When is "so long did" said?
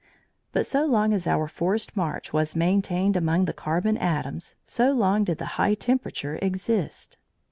4.65-5.37